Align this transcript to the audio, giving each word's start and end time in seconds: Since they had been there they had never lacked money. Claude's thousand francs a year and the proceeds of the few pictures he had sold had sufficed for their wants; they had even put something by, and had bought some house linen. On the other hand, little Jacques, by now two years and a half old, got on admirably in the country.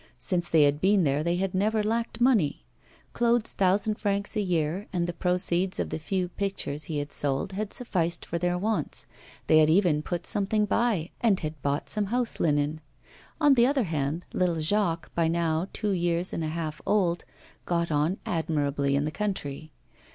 Since 0.17 0.49
they 0.49 0.63
had 0.63 0.81
been 0.81 1.03
there 1.03 1.21
they 1.23 1.35
had 1.35 1.53
never 1.53 1.83
lacked 1.83 2.19
money. 2.19 2.65
Claude's 3.13 3.51
thousand 3.53 3.99
francs 3.99 4.35
a 4.35 4.41
year 4.41 4.87
and 4.91 5.05
the 5.05 5.13
proceeds 5.13 5.77
of 5.79 5.91
the 5.91 5.99
few 5.99 6.27
pictures 6.29 6.85
he 6.85 6.97
had 6.97 7.13
sold 7.13 7.51
had 7.51 7.71
sufficed 7.71 8.25
for 8.25 8.39
their 8.39 8.57
wants; 8.57 9.05
they 9.45 9.59
had 9.59 9.69
even 9.69 10.01
put 10.01 10.25
something 10.25 10.65
by, 10.65 11.11
and 11.21 11.41
had 11.41 11.61
bought 11.61 11.87
some 11.87 12.05
house 12.07 12.39
linen. 12.39 12.81
On 13.39 13.53
the 13.53 13.67
other 13.67 13.83
hand, 13.83 14.25
little 14.33 14.59
Jacques, 14.59 15.13
by 15.13 15.27
now 15.27 15.67
two 15.71 15.91
years 15.91 16.33
and 16.33 16.43
a 16.43 16.47
half 16.47 16.81
old, 16.87 17.23
got 17.67 17.91
on 17.91 18.17
admirably 18.25 18.95
in 18.95 19.05
the 19.05 19.11
country. 19.11 19.71